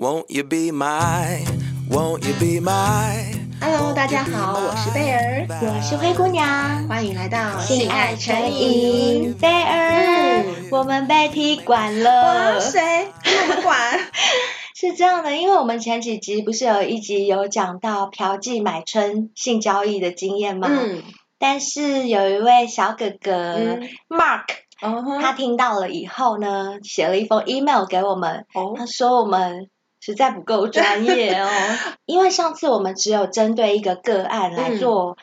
[0.00, 1.44] Won't you be my,
[1.90, 3.34] won't you be my?
[3.60, 9.34] Hello，大家好，我是贝儿，我是灰姑娘，欢迎来到性爱成瘾。
[9.40, 12.10] 贝儿，嗯、我们被踢馆了。
[12.54, 13.08] 哇，谁？
[13.24, 13.98] 我们馆？
[14.76, 20.68] 是这样的，因为我们前几集不是有一集有讲到嫖妓买春性交易的经验吗？
[20.70, 21.02] 嗯。
[21.40, 24.46] 但是有一位小哥哥、嗯、Mark，、
[24.80, 25.20] uh huh.
[25.20, 28.78] 他听到了以后呢，写了一封 email 给我们，oh.
[28.78, 29.68] 他说我们。
[30.08, 31.46] 实在不够专业哦，
[32.06, 35.18] 因为上次我们只有针对一个个案来做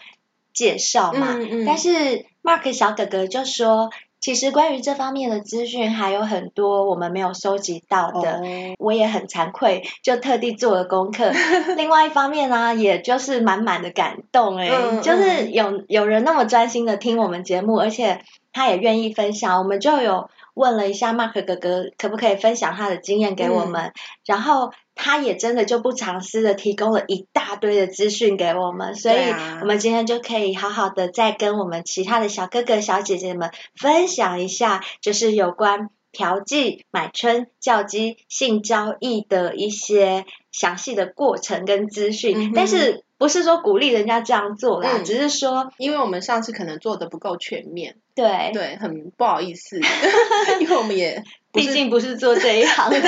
[0.54, 1.64] 介绍嘛，嗯嗯。
[1.64, 3.90] 嗯、但是 Mark 小哥哥就说，
[4.22, 8.44] 其实关于这方面的资讯还有很多我们没有收集到的，哦、
[8.78, 11.32] 我也很惭愧，就特地做了功课。
[11.76, 14.70] 另外一方面呢、啊，也就是满满的感动哎，
[15.02, 18.22] 就是有有人那么专心的听我们节目，而且
[18.54, 20.30] 他也愿意分享，我们就有。
[20.56, 23.94] 问了一下 Mark 哥哥可不可以分享他的经验给我们，嗯、
[24.26, 29.18] 然后他也真的就不藏私的提供了一大堆的资讯给我们，所以
[29.62, 43.05] 我们今天就可以好好的再跟我们其他的小哥哥小姐姐们分享一下，就是有关嫖妓、买春、叫鸡、性交易的一些详细的过程跟资讯，嗯、但是。
[43.18, 49.80] 不是说鼓励人家这样做啦，嗯、只是说，因为我们上次可能做的不够全面，对对，很不好意思，
[50.60, 53.00] 因为我们也 毕竟不是做这一行的，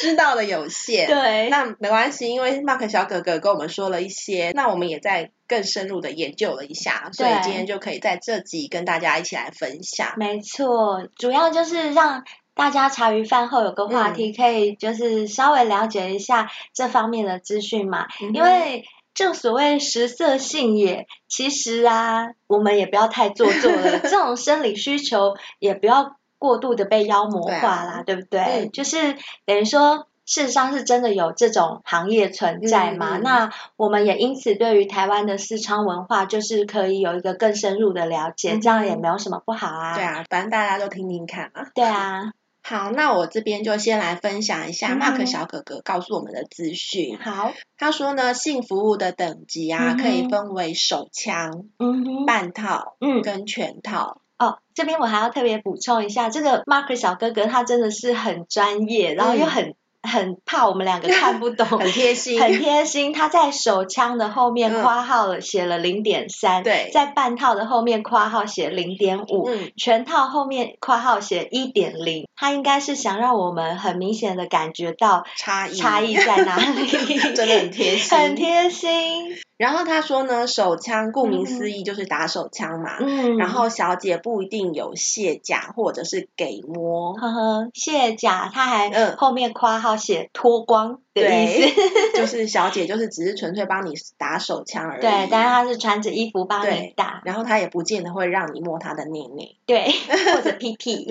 [0.00, 10.12] 知道的有限，对，那没关系，因为 Mark 小哥哥跟我们说了一些，那我们也在更深入的研究了一下，所以今天就可以在这集跟大家一起来分享。
[10.18, 12.22] 没错，主要就是让。
[12.54, 18.06] 大家茶余饭后有个话题，可以就是稍微了解一下这方面的资讯嘛。
[18.22, 24.00] 嗯、因为正所谓食色性也，其实啊，我们也不要太做作了。
[24.08, 28.40] 这种生理需求也不要过度的被妖魔化啦，对，不对？
[28.40, 30.06] 嗯、就是等于说。
[30.26, 33.18] 事实上是真的有这种行业存在嘛？
[33.18, 39.94] 嗯嗯、那我们也因此对于台湾的私娼文化，就是可以有一个更深入的了解，嗯、这样也没有什么不好啊。
[39.94, 41.66] 对啊，反正大家都听听看嘛。
[41.74, 42.32] 对啊。
[42.66, 47.18] 好，那我这边就先来分享一下 Mark 小哥哥告诉我们的资讯。
[47.18, 54.22] 好、嗯，他说呢，性服务的等级啊，嗯、可以分为手枪、嗯、半套、嗯跟全套。
[54.38, 59.74] 哦，这边我还要特别补充一下，这个 Mark 小哥哥他真的是很专业，然后又很。
[60.04, 63.12] 很怕我们两个看不懂， 很贴心，很贴心。
[63.12, 72.26] 他在手枪的后面括号了写了零点三，对，在半套的后面括号写零点五，全套后面括号写一点零。
[72.36, 76.86] 他应该是想让我们很明显的感觉到差异，差异在哪里？
[77.34, 79.36] 真的很贴心， 很贴心。
[79.56, 82.96] 然后他说呢，手枪顾名思义就是打手枪嘛。
[82.98, 83.36] 嗯。
[83.36, 87.14] 然后小姐不一定有卸甲或者是给摸。
[87.14, 91.74] 呵呵，卸甲他还后面括号写脱光的意思。
[91.74, 95.00] 对， 就是小姐就是只是纯粹帮你打手枪而已。
[95.00, 97.22] 对，但是她是穿着衣服帮你打。
[97.24, 99.56] 然后她也不见得会让你摸她的内内。
[99.66, 99.90] 对，
[100.34, 101.06] 或者屁屁。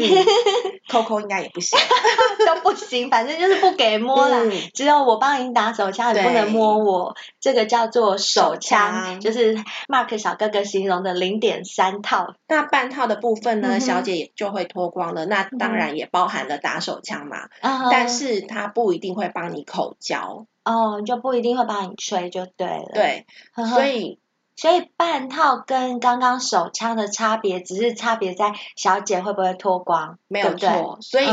[0.90, 1.80] 抠抠应该也不行。
[2.46, 4.40] 都不行，反正就是不给摸啦。
[4.74, 7.16] 只有我帮你打手枪，你不能摸我。
[7.40, 8.18] 这个叫做。
[8.18, 9.56] 手枪就是
[9.88, 15.26] Mark 小哥哥形容的零点三套，那半套的部分呢，嗯、小姐也就会脱光了。
[15.26, 22.92] 那当然也包含了打手枪嘛，嗯、但是她不一定会帮你口交哦，就不一定会帮你吹就对了。
[22.94, 24.20] 对，所以
[24.56, 30.58] 所以半套跟刚刚手枪的差别，只是差别在小姐会不会脱光，没有错。
[30.58, 31.28] 对对所以、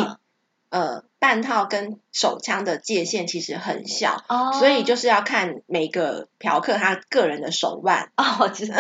[0.71, 1.05] 嗯、呃。
[1.21, 4.53] 半套跟手枪的界限其实很小，oh.
[4.55, 8.11] 所以就是要看每个嫖客他个人的手腕。
[8.17, 8.77] 哦，oh, 我知道，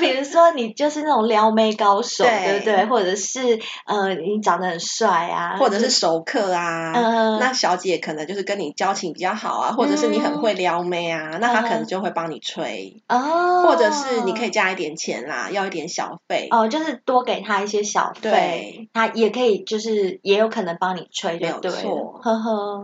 [0.00, 2.86] 比如说你就是那种撩妹高手，对，对不对？
[2.86, 13.66] 或者是呃，你长得很帅啊，或者是熟客啊，嗯、那小姐可能就是跟你交情比较好啊，或者是你很会撩妹啊，嗯、那她可能就会帮你吹哦，oh.
[13.66, 21.70] 或者是你可以加一点钱啦，要一点小费哦，oh, 就是多给她一些小费，对他也可以，就是也有可能帮你吹，对不对？
[21.70, 22.81] 错，呵呵，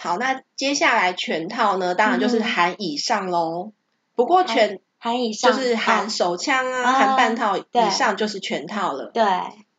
[0.00, 1.96] 好，那接下来全套呢？
[1.96, 3.72] 当然就是含以上喽。
[4.14, 9.10] 不过全含以上就是含手枪啊，含半套以上就是全套了。
[9.12, 9.24] 对，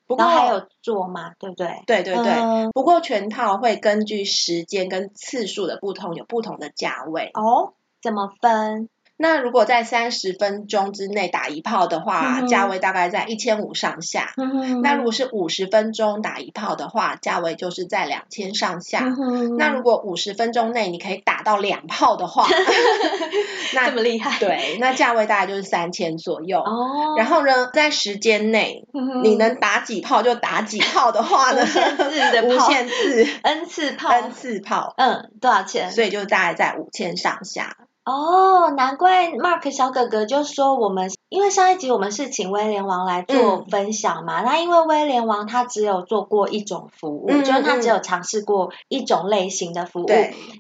[0.07, 1.83] 不过还有做嘛，对不对？
[1.87, 2.69] 对对对。
[2.73, 7.31] 不过全套会根据时间跟次数的不同，有不同的价位。
[7.33, 8.89] 哦，怎么分？
[9.21, 14.31] 那如果在三十分钟之内打一炮的话，价、嗯、位大概在一千五上下。
[14.37, 19.01] 嗯、那如果是五十分钟打一炮的话，价位就是在两千上下。
[19.01, 22.47] 嗯、那如果五十分钟内你可以打到两炮的话，
[23.75, 24.39] 那这么厉害？
[24.39, 26.61] 对，那价位大概就是三千左右。
[26.61, 27.15] 哦。
[27.17, 31.61] 然后呢，在时间内、嗯、你能打几炮就打几炮的话呢？
[31.61, 34.93] 无限制的炮， 无限制 n 次炮，n 次炮。
[34.95, 35.91] 嗯，多少钱？
[35.91, 37.75] 所以就大概在五千上下。
[38.09, 50.07] 哦，难怪 Mark 小哥哥就说我们，因为上一集我们是请威廉王来做分享嘛，嗯、那因为威廉王他只有做过一种服务，嗯、就是他只有尝试过一种类型的服务，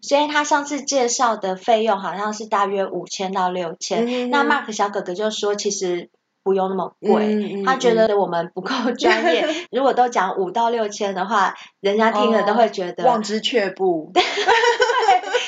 [0.03, 4.29] 所以他上次介绍的费用好像是大约五千到六千、嗯。
[4.29, 6.11] 那 Mark 小哥哥就说其实
[6.43, 14.11] 不用那么贵，嗯、他觉得我们不够 专业，嗯、如果都讲五到六千的话，人家听了都会觉得、哦、望之却步。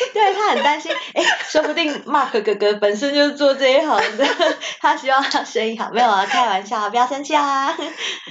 [0.13, 4.25] 对，他很担心， 哎，说不定 Mark 哥哥本身就是做这一行的，
[4.79, 7.75] 他希望他生意好，没有啊，开玩笑，不要生气啊。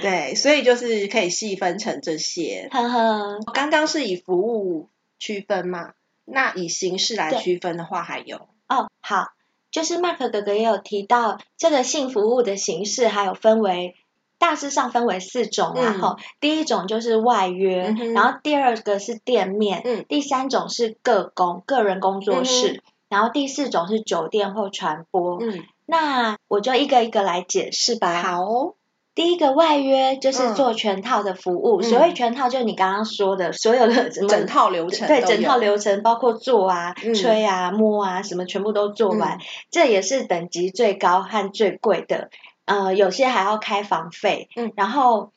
[0.01, 2.69] 对，所以就是可以细分成这些。
[2.71, 3.39] 呵呵。
[3.53, 4.89] 刚刚是以服务
[5.19, 5.91] 区分嘛，
[6.25, 9.27] 那以形式来区分的话，还有哦，好，
[9.71, 13.95] 就是 Mark 哥哥也有提到这个性服务的形式，还有分为。
[14.41, 25.37] 大致上分为四种，然后第一种就是外约，嗯、然后第二个是店面，嗯、第三种是个工个人工作室，嗯、然后第四种是酒店或传播。
[25.39, 28.23] 嗯，那我就一个一个来解释吧。
[28.23, 28.73] 好，
[29.13, 39.39] 第一个外约就是做全套的服务，嗯、所谓全套就是你刚刚说的所有的 整套流程，对，整套流程包括做啊、嗯、吹啊、摸啊，什么全部都做完，嗯、
[39.69, 42.31] 这也是等级最高和最贵的。
[42.65, 45.31] 呃，有些还要开房费，嗯，然后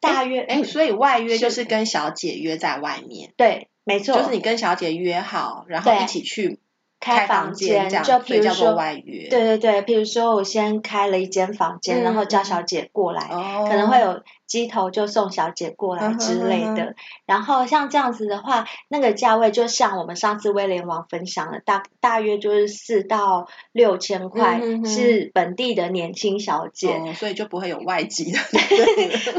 [0.00, 6.58] 大约，哎，所以外约就是跟小姐约在外面，对，没错，就是你跟小姐约好，然后一起去。
[7.02, 16.94] 开房间，这样就譬如说外约，对对对，譬如说我先开了一间房间，然后叫小姐过来，可能会有鸡头就送小姐过来之类的。
[17.24, 28.38] 然后像这样子的话，那个价位就像我们上次威廉王分享的，大大约就是四到六千块，是本地的年轻小姐，所以就不会有外籍的。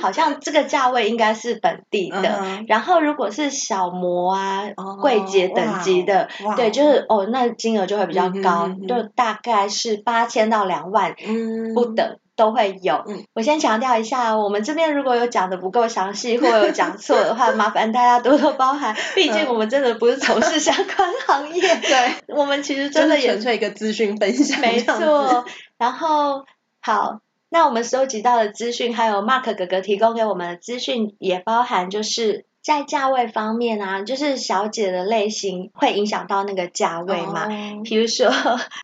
[0.02, 2.64] 好像这个价位应该是本地的。
[2.68, 4.70] 然后如果是小模啊、
[5.00, 7.52] 柜姐等级的，对，就是哦那。
[7.52, 11.16] 金额就会比较高，嗯、哼哼就大概是八千到两万
[11.76, 13.04] 不等、嗯、都会有。
[13.08, 18.96] 嗯、我先强调一下，我们这边如果有讲的不够详细或有讲错的话， 麻烦大家多多包涵。
[19.14, 24.60] 毕竟我们真的不是从事相关行业，嗯、对，我们其实真的也纯粹一个资讯分享。
[24.60, 25.46] 没错。
[25.78, 26.46] 然后
[26.82, 32.46] 好，那我们收集到的资讯，还有 Mark 哥哥提供给我们的资讯，也包含就是。
[32.62, 37.48] 在价位方面啊，就是小姐的类型会影响到那个价位嘛。
[37.84, 38.32] 比、哦、 如说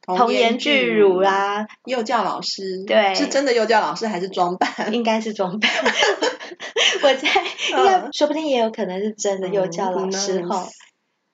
[0.03, 4.69] 童颜巨乳啦，幼教老师，对，是真的幼教老师还是装扮？
[4.93, 5.69] 应该是装扮。
[7.03, 10.63] 我猜应该、嗯、说不定也有可能是真的幼教老师哈。
[10.63, 10.69] 嗯、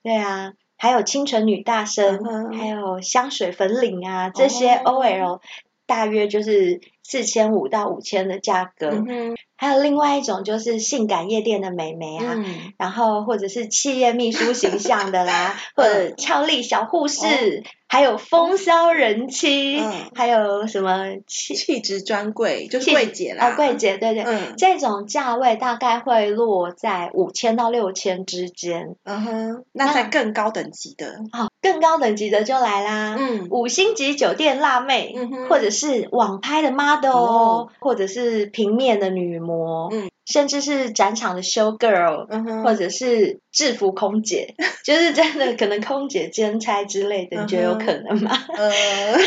[0.04, 5.40] 对啊，还有清纯女大生，嗯、还有香水粉领啊，这些 OL
[5.86, 8.90] 大约就是四千五到五千的价格。
[8.90, 17.26] 嗯还有另外一种就是性感夜店的美眉啊，嗯、然后或者是企业秘书形象的啦，或者俏丽小护士。
[17.26, 17.64] 哦
[17.94, 23.52] 还有风骚人妻，嗯、还有什么气气质专柜，就是柜姐啦。
[23.52, 28.96] 哦，柜姐，对对，嗯、这种价位大概会落在五千到六千之间。
[29.04, 33.16] 嗯哼，那在更高等级的，好、哦，更高等级的就来啦。
[33.20, 39.90] 嗯，五星级酒店辣妹，嗯、或者是网拍的 model，、哦、或者是平面的女模。
[39.92, 40.10] 嗯。
[40.26, 48.32] 甚至是展场的 show girl，、嗯、或者是制服空姐， 就是真的可能空姐兼差之类的，嗯、你觉得有可能吗？
[48.56, 48.72] 呃、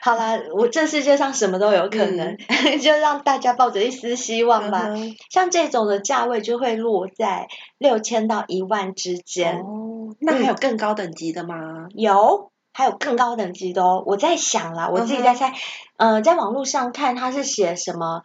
[0.00, 4.86] 好啦，我这世界上什么都有可能，嗯、 就让大家抱着一丝希望吧。
[4.88, 9.60] 嗯、像这种的价位就会落在六千到一万之间。
[9.60, 11.56] 哦，那还有更高等级的吗？
[11.56, 14.04] 嗯、有，还有更高等级的哦。
[14.06, 15.52] 我在想啦，我自己在猜，
[15.96, 18.22] 嗯、呃，在网络上看他是写什么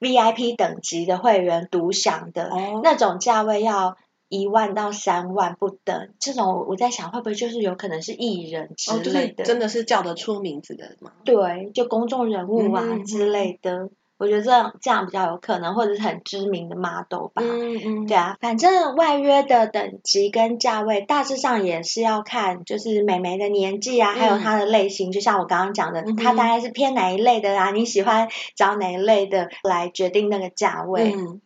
[0.00, 3.96] ？VIP 等级的会员独享的、哦、那种价位要
[4.28, 11.12] 一万到三万不等，这种我在想会不会就是有可能是艺人之类的，哦就是、真的是叫得出名字的吗？
[11.24, 13.90] 对，就公众人物啊、嗯、之类的。
[14.18, 17.42] 我觉得这样这样比较有可能，或者是很知名的 model 吧。
[17.42, 18.06] 嗯嗯。
[18.06, 25.12] 对啊，反正外约的等级跟价位大致上也是要看，就是美眉的年纪啊，嗯、还有她的类型。
[25.12, 27.70] 就像我刚刚讲的，她、嗯、大概是偏哪一类的啊？
[27.72, 31.12] 你喜欢找哪一类的来决定那个价位？
[31.14, 31.40] 嗯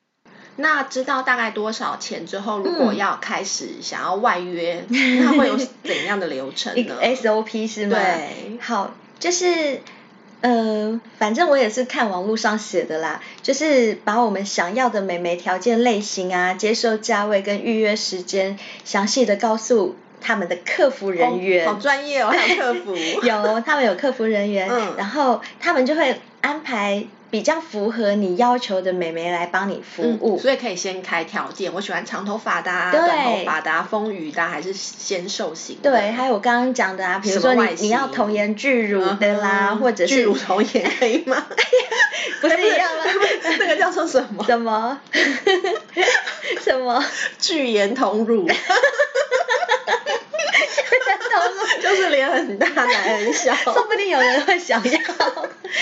[0.56, 6.96] 那知道大概多少钱之后，如果要开始想要外约，嗯、那会有 怎样的流程呢？
[7.16, 7.96] SOP 是吗？
[7.96, 9.80] 对，好，就是。
[10.40, 21.66] 呃，反正我也是看网络上写的啦，就是把我们想要的美眉条件类型啊、接受价位跟预约时间，详细的告诉他们的客服人员。
[21.68, 22.97] 哦、好专业哦，还有客服。
[23.23, 27.04] 有，他们有客服人员，嗯、然后他们就会安排。
[27.30, 31.72] 比较符合你要求的美眉来帮你服务，嗯，所以可以先开条件。
[31.72, 35.90] 我喜欢长头发的，啊，短头发的，啊，丰腴的，还是纤瘦型的？
[35.92, 41.46] 对，还有我刚刚讲的啊，比如说你你要童颜巨乳的啦，嗯、或者是巨乳童颜可以吗？
[42.40, 43.04] 不是一样吗？
[43.58, 44.44] 那个叫做什么？
[44.44, 44.99] 什么？
[46.64, 47.04] 什么？
[47.38, 48.49] 巨颜童乳。
[51.80, 54.90] 就是脸很大，奶很小，说不定有人会想要，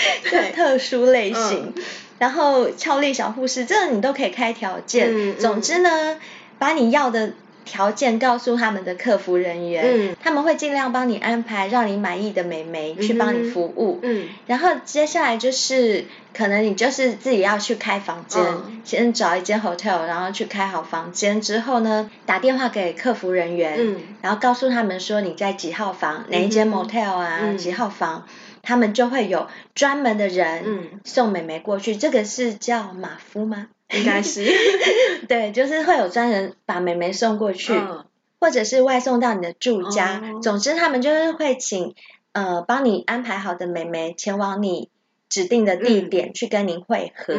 [0.29, 1.73] 对， 特殊类型。
[1.75, 1.83] 嗯、
[2.19, 5.35] 然后俏丽小护士，这个你都可以开条件。
[5.37, 6.17] 总之呢，
[6.57, 7.33] 把你要的
[7.65, 13.99] 条件告诉他们的客服人员，嗯、他们会尽量帮你安排让你满意的美眉去帮你服务。
[14.01, 16.05] 嗯，嗯然后接下来就是。
[16.31, 28.25] 可能你就是自己要去开房间，嗯、先找一间 hotel，然后去开好房间之后呢，打电话给客服人员，嗯、然后告诉他们说你在几号房，哪一间 motel 啊，嗯、几号房，
[28.69, 31.95] 他们就会有专门的人送美眉过去。
[31.95, 33.67] 嗯、这个是叫马夫吗？
[33.89, 34.45] 应该是，
[35.27, 38.05] 对，就是会有专人把美眉送过去，嗯、
[38.39, 40.21] 或者是外送到你的住家。
[40.23, 41.95] 哦、总之，他们就是会请
[42.31, 44.89] 呃帮你安排好的美眉前往你。
[45.31, 47.35] 指定的地点去跟您会合。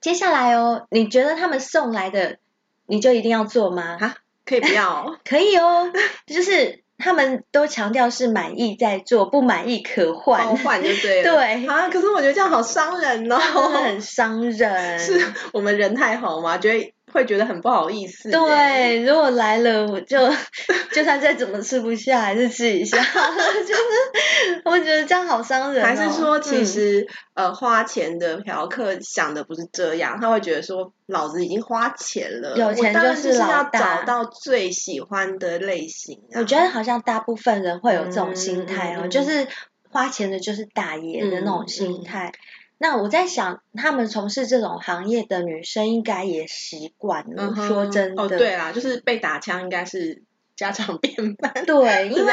[0.00, 2.38] 接下来哦，你觉得他们送来的，
[2.86, 3.98] 你就一定要做吗？
[4.00, 4.16] 啊，
[4.46, 5.18] 可以不要？
[5.22, 5.92] 可以哦，
[6.26, 10.56] 就是他们都强调是满意再做，不满意可换。
[10.56, 11.32] 换就对了。
[11.36, 14.98] 对啊，可是我觉得这样好伤人哦，很伤人。
[14.98, 15.20] 是
[15.52, 16.58] 我们人太好吗？
[16.58, 16.95] 觉得。
[17.12, 18.30] 会觉得很不好意思。
[18.30, 20.18] 对，如果来了，我就
[20.92, 22.98] 就算再怎么吃不下，还是吃一下。
[23.02, 25.86] 就是我觉得这样好伤人哦。
[25.86, 36.40] 还是说，其实、嗯、呃，花钱的嫖客想的不是这样，他会觉得说，老子已经花钱了，有钱就是老大，要找到最喜欢的类型啊。
[36.40, 39.46] 我觉得好像大部分人会有这种心态哦，嗯、就是
[39.90, 42.32] 花钱的就是大爷的那种心态。
[42.78, 47.54] 那我在想，他们从事这种行业的女生应该也习惯了。
[47.56, 50.22] 嗯、说真的，哦，对啦，就是被打枪应该是
[50.56, 51.52] 家常便饭。
[51.66, 52.32] 对， 因为？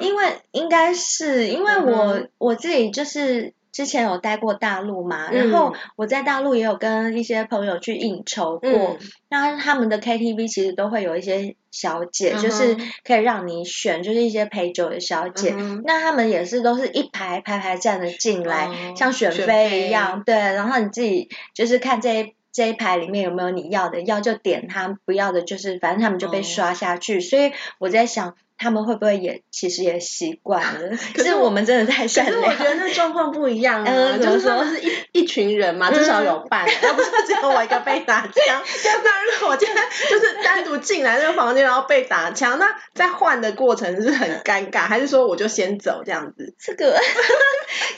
[0.00, 3.54] 因为应该是因为我、嗯、我自己就是。
[3.72, 8.98] 之前有待过大陆嘛，然后我在大陆也有跟一些朋友去应酬过，嗯、
[9.30, 28.34] 那他们的 KTV 其实都会有一些小姐，嗯、就是可以让你选，就是一些陪酒的小姐，嗯、那他们也是都是一排排排站的进来，哦、像选妃一样，对，然后你自己就是看这一这一排里面有没有你要的，要就点他，不要的就是反正他们就被刷下去，哦、所以我在想。
[28.62, 30.96] 他们会不会也其实也习惯了？
[31.14, 32.40] 可是我们真的太善良。
[32.40, 38.32] 可是我觉得那状况不一样啊， 嗯、就是他们是一一群人嘛，至少有伴，要、嗯、不是只有我一个被打枪。
[39.02, 39.76] 那如果我今天
[40.08, 46.54] 就是单独进来那个房间，然后被打枪，那在换的过程是很尴尬，还是说我就先走这样子？
[46.58, 47.00] 这个，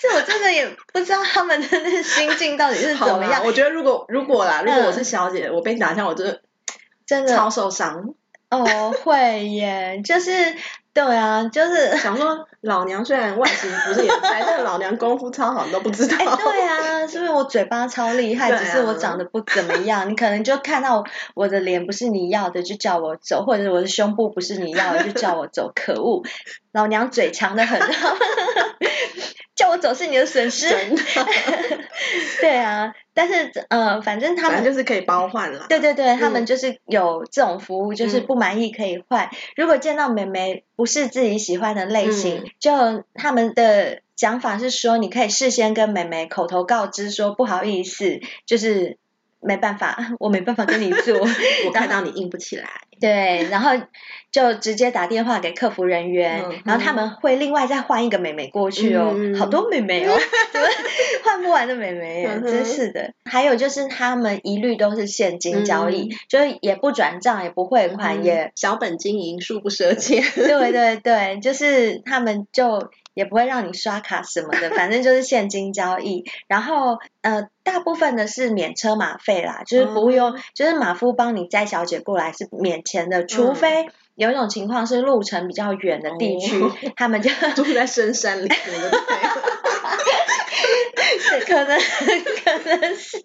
[0.01, 3.43] 这我真的也不知道他们的那个心境到底是怎么样。
[3.45, 6.41] 我觉得如果如果啦，如果我是小姐，嗯、我被打枪，我真的
[7.07, 8.15] 真的超受伤。
[8.63, 10.31] 哦，会耶，就是
[10.93, 16.17] 对啊，就是想说老娘虽然外形不是也在，但老娘功夫超好，你都不知道。
[16.19, 18.51] 哎，对啊，是不是我嘴巴超厉害？
[18.51, 21.05] 啊、只是我长得不怎么样，你可能就看到
[21.35, 25.71] 我的脸不是你要的，就叫我走，或者我的胸部不是你要的，就叫我走。
[25.75, 26.23] 可恶，
[26.73, 27.81] 老娘嘴强的很。
[29.55, 30.69] 叫我走是你的损失，
[32.41, 35.67] 对啊，但是呃，反正他们正就是可以包换了。
[35.69, 39.27] 对对对，嗯、他们就是有这种服务，就是不满意可以换。
[39.27, 48.99] 嗯、如果见到美眉不是自己喜欢的类型，嗯、就他们的讲法是说，你可以事先跟美眉口头告知说不好意思，就是
[49.45, 51.19] 没办法， 我没办法跟你做，
[51.67, 52.69] 我看到你硬不起来。
[53.01, 53.73] 对，然后
[54.31, 60.17] 就直接打电话给客服人员，嗯、然后他们会另外再换一个美眉过去哦，嗯、好多美眉哦，
[61.25, 63.13] 换不完的美眉，嗯、真是的。
[63.25, 70.23] 还有就是他们一律都是现金交易，嗯、就是也不转账，也不汇款，嗯、也小本经营，恕不赊钱。
[70.35, 72.91] 对对对，就是他们就。
[73.15, 76.25] 也不会让你刷卡什么的，反正就是现金交易。
[76.47, 88.59] 然后呃，大部分的是免车马费啦，就是不用，嗯、就是马夫帮你载小姐过来是免钱的，除非有一种情况是路程比较远的地区，嗯、他们就住在深山里面。
[91.47, 91.79] 可能
[92.45, 93.21] 可能是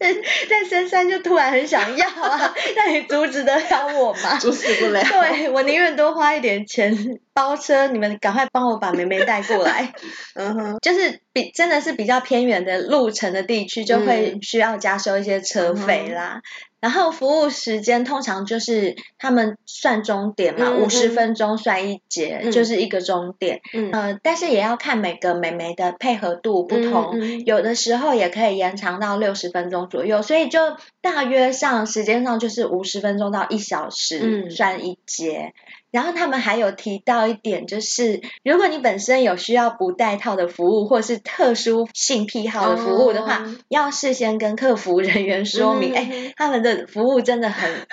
[0.50, 4.38] 在深山就突然很想要啊， 那你阻止得了我吗？
[4.40, 5.02] 阻止不了。
[5.04, 6.96] 对，我宁愿多花一点钱
[7.34, 9.94] 包车，你们赶快帮我把梅梅带过来。
[10.36, 16.36] 嗯哼，就是比真的是比较偏远的路程的地区，就会需要加收一些车费啦。
[16.36, 16.42] 嗯
[16.82, 23.62] 然后服务时间通常就是他们算钟点嘛，五十、嗯、分钟算一节，嗯、就是一个钟点。
[23.74, 30.60] 嗯，呃，但是也要看每个美眉的配合度不同，有的时候也可以延长到六十分钟左右，所以就
[31.02, 35.54] 大约上时间上就是五十分钟到一小时算一节。
[35.92, 45.96] 嗯然后他们还有提到一点，就是如果你本身有需要不带套的服务，或是特殊性癖好的服务的话，哦、要事先跟客服人员说明。
[45.96, 47.88] 哎、嗯，他们的服务真的很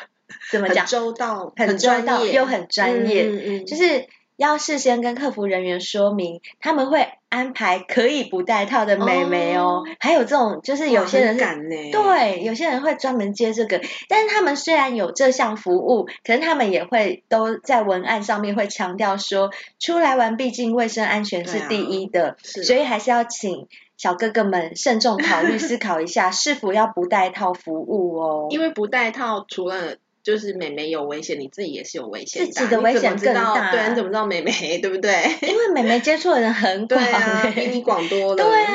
[0.51, 0.85] 怎么讲？
[0.85, 4.07] 很周到，很周到又很专业，嗯嗯、就是。
[4.37, 9.83] 要事先跟客服人员说明，他们会安排可以不带套的美眉哦。
[9.87, 13.81] Oh, 还有这种，就是有些人是，对，有些人会专门接这个。
[14.09, 23.67] 但是他们虽然有这项服务，可是他们也会都在文案上面会强调说，出来玩毕竟卫生安全是第一的，啊、所以还是要请
[23.97, 28.49] 小哥哥们慎重考虑 思考一下，是否要不带套服务哦。
[28.51, 29.97] 因为不带套除了。
[30.27, 32.51] 就是妹妹有危险，你自己也是有危险的。
[32.51, 33.71] 自己的危险更大。
[33.71, 34.51] 对，你怎么知道妹妹
[34.83, 35.13] 对不对？
[35.41, 38.43] 因为妹妹接触的人很广，啊，比你广多了。
[38.43, 38.75] 对啊，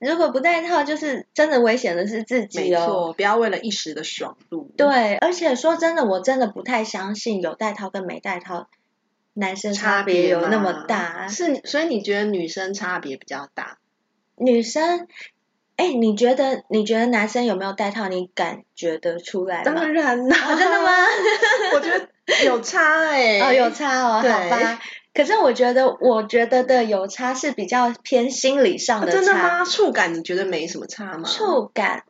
[0.00, 2.80] 如果不带套，就是真的危险的是自己哦。
[2.80, 4.72] 没错，不要为了一时的爽度。
[4.76, 8.68] 对，而且说真的，我真的不太相信有戴套跟没戴套
[9.34, 11.28] 男生差别有那么大。
[11.28, 13.78] 是，所以你觉得女生差别比较大？
[14.34, 15.06] 女生。
[15.78, 18.08] 哎，你觉得你觉得男生有没有带套？
[18.08, 19.62] 你感觉得出来吗？
[19.64, 20.92] 当然啦，哦，真的吗？
[21.72, 22.08] 我觉得
[22.44, 24.80] 有差哎，哦，有差哦，好吧。
[25.14, 29.18] 可是我觉得，我觉得的有差是比较偏心理上的差。
[29.18, 29.64] 哦，真的吗？
[29.64, 31.22] 触感你觉得没什么差吗？
[31.28, 32.02] 触感，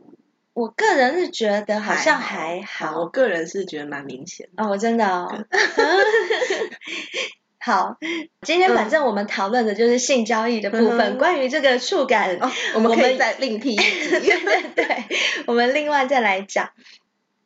[0.54, 2.86] 我个人是觉得好像还好。
[2.86, 4.64] 还好，我个人是觉得蛮明显的。
[4.64, 5.28] 哦，真的哦。
[7.60, 7.96] 好，
[8.42, 11.00] 今天反正我们讨论的就是性交易的部分。
[11.00, 13.84] 嗯、关于这个触感，哦、我们可以再另辟一集。
[14.20, 15.04] 对对，
[15.46, 16.70] 我们另外再来讲。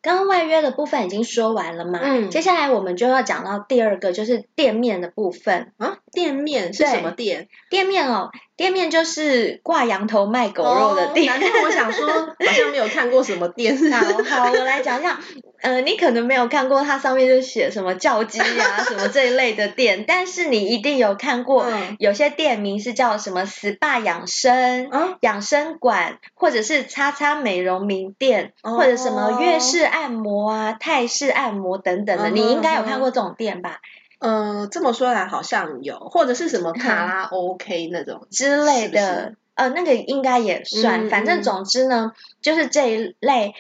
[0.02, 2.00] 刚刚外约的部分已经说完了嘛？
[2.02, 2.28] 嗯。
[2.28, 5.72] 接下来我们就要讲到第二个，就是店面的部分。
[5.78, 7.48] 啊，店面是什么店？
[7.70, 8.32] 店面哦。
[8.56, 11.32] 店面就是挂羊头卖狗肉的店。
[11.64, 12.08] 我想说，
[12.44, 13.78] 好像没有看过什么店。
[13.92, 15.20] 好好，我来讲一下。
[15.62, 20.04] 呃，你可能没有看过，它上面就写什么叫鸡啊， 什么这一类的店。
[20.06, 21.66] 但是你一定有看过，
[21.98, 32.30] 有些店名是叫什么 SPA 养生、嗯、养生馆，或者是叉叉美容名店，哦、或者什么粤式按摩啊、泰式按摩等等的。
[32.30, 33.80] 嗯、你应该有看过这种店吧？
[34.18, 41.06] 呃，这么说来好像有，或者是什么卡拉 OK 那种之类的，呃，那个应该也算。
[41.06, 43.54] 嗯、反正总之呢，就是这一类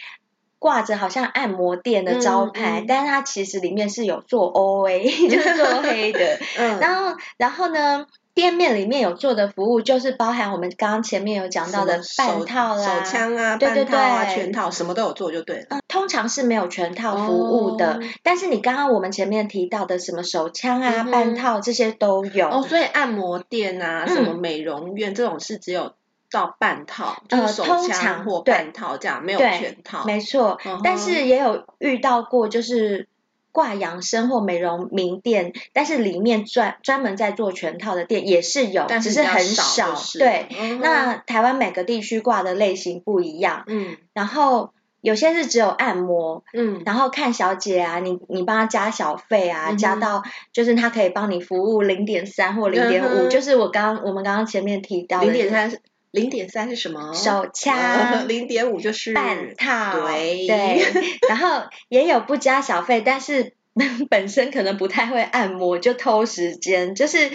[0.62, 6.38] 挂着好像按摩店的招牌，嗯嗯、但是它其实里面是有做 OA， 就是做黑的。
[6.56, 8.06] 嗯，然后，然后呢？
[8.34, 15.66] 店面里面有做的服务，就是包含我们刚刚前面有讲到的半套啦、手枪啊、半套啊、全套，什么都有做就对了。
[15.68, 22.48] 嗯，通常是没有全套服务的，哦、但是你刚刚我们前面提到的什么手枪啊、嗯、半套这些都有。
[22.48, 25.92] 哦，所以按摩店啊、什么美容院、嗯、这种是只有
[26.32, 30.04] 到半套，就是手枪或半套这样，没有全套。
[30.04, 33.08] 没错，但是也有遇到过，就是。
[33.54, 39.94] 挂养生或美容名店，但是里面专专门在做全套的店也是有，是只是很少。
[40.18, 40.48] 对，
[40.80, 43.64] 那台湾每个地区挂的类型不一样。
[43.66, 46.42] 嗯，然后有些是只有按摩。
[46.54, 50.22] 嗯，然后看小姐啊，你你帮她加小费啊，嗯、加到
[50.54, 55.78] 就是她可以帮你服务零点三或零点五，就是我刚我们刚刚前面提到的零点三是。
[56.12, 57.12] 零点三是什么？
[57.12, 57.76] 手枪。
[58.28, 60.06] 零点五就是半套。
[60.06, 60.46] 对。
[60.46, 60.82] 对。
[61.28, 63.54] 然后也有不加小费，但是
[64.08, 66.94] 本身可能不太会按摩，就偷时间。
[66.94, 67.30] 就是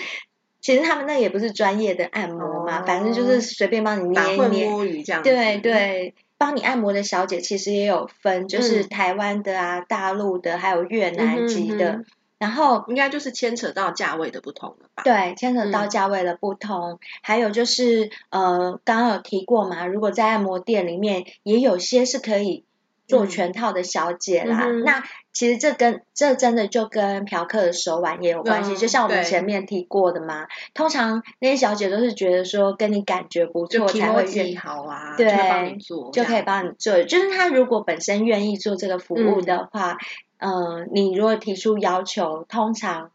[0.62, 4.70] 其实他们那也不是专业的按摩嘛，哦、反正就是随便帮你捏一捏。
[4.70, 5.22] 摸鱼这样。
[5.24, 11.92] 对对，帮你按摩的小姐其实也有分，就是台湾的啊、大陆的，还有越南籍的。
[11.94, 12.06] 嗯
[12.40, 15.04] 然后应该就是牵扯到价位的不同了吧？
[15.04, 22.64] 对，牵扯到价位的不同，嗯、还有就是呃，刚刚有提过嘛，如果在按摩店里面也有些是可以
[23.08, 24.66] 做全套的小姐啦。
[24.66, 30.46] 嗯、那其实这跟这真的就跟嫖客的手腕也有关系，嗯、就像我们前面提过的嘛。
[30.76, 37.04] 通常那些小姐都是觉得说跟你感觉不错才会愿意好啊，对，就帮你做，就可以帮你做。
[37.04, 39.98] 就是她如果本身愿意做这个服务的话。
[40.38, 43.12] 嗯你如果提出要求，通常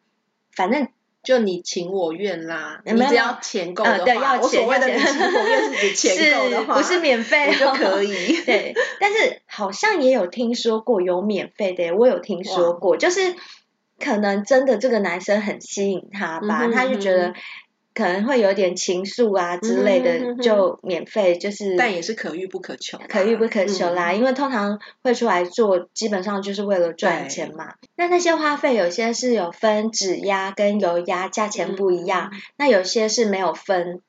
[0.55, 0.89] 反正
[1.23, 8.37] 就你情我愿啦，你只要钱够的话，呃、对要钱我所谓的你情我愿是指 钱够的话，不是免费就可以。
[8.45, 13.37] 对，但是好像也有听说过有免费的，我有听说过，就是
[14.01, 17.35] 可能真的这个男生很吸引他吧，嗯、他就觉得。
[17.95, 24.13] 可能会有点情愫啊之类的，嗯、哼哼就免费，就是，但也是可遇不可求，可遇不可求啦。
[24.13, 27.75] 嗯、因为通常会出来做，基本上就是为了赚钱嘛。
[27.97, 32.31] 那那些花费有些是有分指压跟油压，价钱不一样。
[32.33, 34.01] 嗯、那有些是没有分。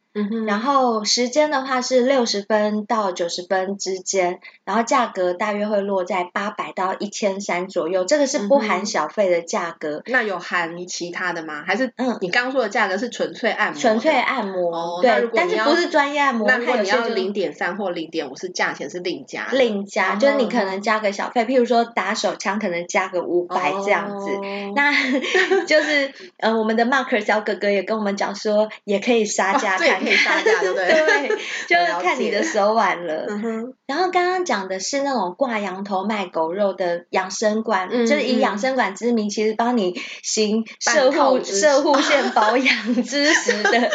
[0.45, 10.04] 然后时间的话是六十分到九十分之间，然后价格大约会落在八百到一千三左右，这个是不含小费的价格。
[10.06, 11.63] 那有含其他的吗？
[11.65, 13.82] 还是嗯，你刚刚说的价格是纯粹按摩？
[13.82, 16.47] 纯粹按摩，对，但是不是专业按摩。
[16.47, 24.28] 那如果你要零点三或零点五，是价钱是另加，另加，就是你可能加个小费，譬如说打手枪可能加个五百这样子。
[24.76, 24.93] 那
[25.65, 30.03] 就是呃，我们的 Mark 小哥哥也跟我们讲说，也可以杀价看。
[30.04, 30.88] 可以杀价，对不对？
[31.28, 31.30] 对，
[31.68, 33.26] 就是看你的手腕了。
[33.30, 43.92] 嗯、然后刚刚讲的是那种挂羊头卖狗肉的养生馆，嗯、就是以养生馆之名，其实帮你行社护社护 线保养知识的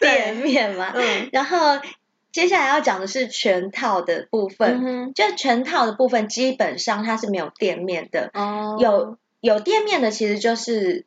[0.00, 0.92] 店面嘛。
[0.94, 1.78] 嗯、然后
[2.32, 8.30] 接下来要讲的是全套的部分，嗯、就全套的部分基本上它是没有店面的。
[8.34, 11.06] 哦，有有店面的其实就是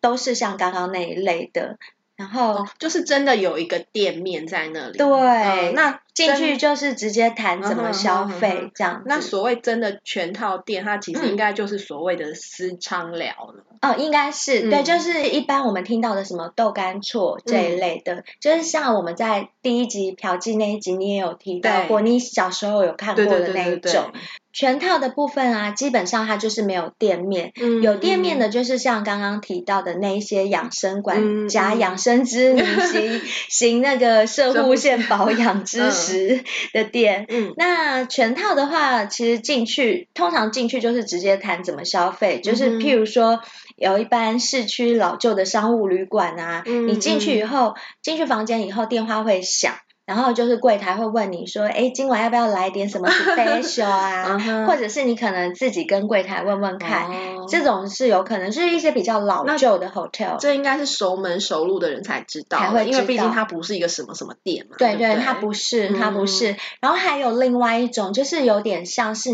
[0.00, 1.78] 都是像刚刚那一类的。
[2.22, 9.02] 然后、哦、就是真的有一个店面在那里，对，嗯、那进去就是直接谈怎么消费这样。
[9.06, 13.64] 那所谓真的全套店，它其实应该就是所谓的私娼聊了。
[13.80, 24.12] 哦，应该是、嗯、对，就是一般我们听到的什么豆干错这一类的，嗯、就是像我们在第一集嫖妓那一集，你也有提到过，你小时候有看过的那一种。
[24.54, 37.26] 全套的部分啊，基本上它就是没有店面，嗯、有店面的就是像刚刚提到的那一些养生馆，假养、嗯、生之名行 行那个社护线保养之实的店。
[37.28, 43.40] 嗯、那全套的话，其实进去通常进去就是直接谈怎么消费，嗯、就是譬如说
[43.76, 49.74] 有一般市区老旧的商务旅馆啊，嗯、你进去以后进去房间以后电话会响。
[50.04, 54.66] 然后就是柜台会问你说，哎，今晚要不要来点什么 special 啊？
[54.66, 57.08] 或者是你可能自己跟柜台问问看，
[57.48, 60.36] 这种是有可能是一些比较老旧的 hotel。
[60.38, 64.74] 这应该是熟门熟路的人才知道，才会因为毕竟它不是一个什么什么店嘛。
[64.76, 66.56] 对对，它不是，它不是。
[66.80, 69.30] 然后还有另外一种，就是有点像是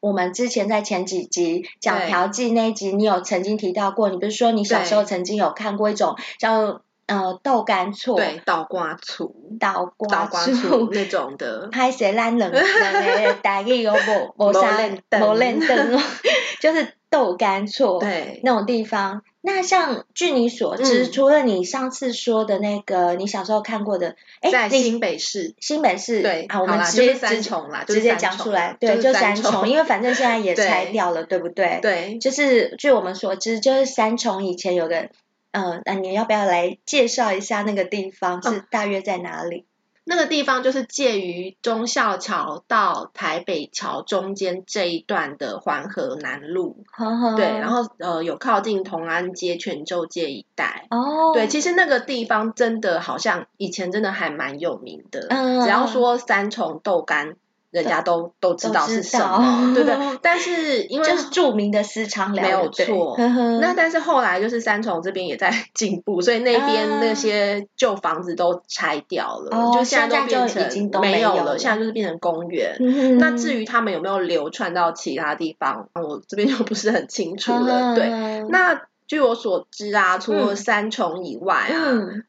[0.00, 6.80] 我们之前在前几集讲调剂那一集，你有曾经提到过，你不是说你小时候曾经有看过一种叫。
[7.08, 16.02] 呃，豆干醋，对，倒瓜醋，倒瓜醋那种的，拍谁烂冷冷的，大概有无无啥无认灯哦，
[16.60, 19.22] 就是豆干醋，对，那种地方。
[19.40, 27.40] 那像据你所知，除了你上次说的那个，你小时候看过的，哎，在新北市，新北市，对，好，我们直接直
[27.86, 31.78] 直接讲出来，对，就三重，因为反正现在也拆掉了，对不对？
[31.80, 35.08] 对，就是据我们所知，就是三重以前有个。
[35.52, 39.58] 嗯，那你要不要来介绍一下那个地方是大约在哪里？
[39.58, 39.64] 嗯，
[40.04, 46.84] 那个地方就是介于忠孝桥到台北桥中间这一段的环河南路。
[46.92, 50.86] 呵呵对，然后呃有靠近同安街、泉州街一带。
[50.90, 55.26] 哦，对，其实那个地方真的好像以前真的还蛮有名的。
[55.28, 57.36] 嗯，只要说三重豆干。
[57.70, 60.18] 人家都都知道是什么，对不对？
[60.22, 63.14] 但是 因为就是著名的私娼寮，没有错。
[63.60, 71.58] 那但是后来就是三重这边也在 进步，所以那边那些旧房子都拆掉了，就现在都变成没有了。
[71.58, 72.76] 现在就是变成公园。
[73.18, 77.94] 那至于他们有没有流传到其他地方，我这边就不是很清楚了。
[77.94, 78.08] 对，
[78.48, 81.68] 那据我所知啊，除了三重以外啊，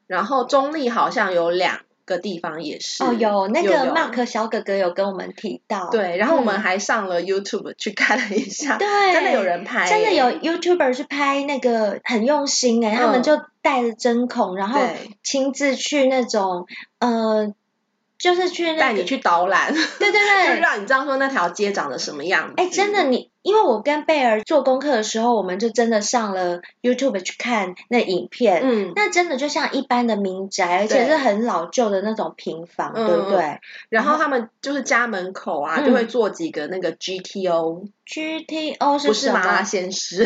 [0.07, 1.79] 然后中立好像有两。
[2.09, 14.81] 个地方也是哦，有那个 Mark 小哥哥有跟我们提到，对，然后我们还上了 YouTube 去看了一下，对，真的有人拍，真的有 YouTuber 去拍那个很用心哎，他们就带着针孔，然后
[15.23, 16.65] 亲自去那种
[16.99, 17.53] 呃。
[18.21, 22.55] 就是去带你去导览，对对对， 就让你知道说那条街长得什么样子。
[22.57, 33.59] 哎，真的，你因为我跟贝儿做功课的时候，我们就真的上了 YouTube 去看那影片，嗯，那真的就像一般的民宅，而且是很老旧的那种平房，对不对？
[33.89, 36.91] 然后他们就是家门口啊，就会做几个那个
[38.09, 40.25] GTO，GTO 是不是麻辣鲜师？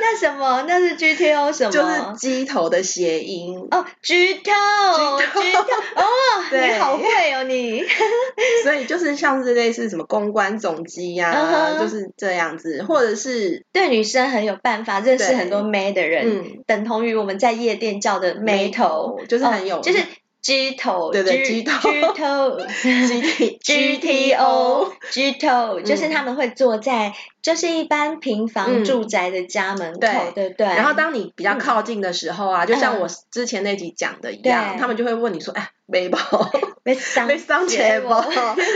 [0.00, 0.62] 那什么？
[0.68, 1.72] 那是 GTO 什么？
[1.72, 4.42] 就是鸡头的谐音哦，GTO，GTO，
[5.96, 6.04] 哦，
[6.52, 7.82] 你好会哦你。
[8.62, 19.98] 所以就是像是类似什么公关总机呀、啊，就是这样子，或者是对女生很有办法，认识很多妹的人，嗯，等同于我们在夜店叫的妹头，就是很有，就是。
[20.42, 30.66] G 头，对对，G 头，G 头，G T G T O，G 头，就是他们会坐在，就是一般平房住宅的家门口，对对。
[30.66, 36.18] 然后当你比较靠近的时候啊，就像我之前那集讲的一样，他们就会问你说：“哎，背包，
[36.82, 38.12] 没上，没上车不？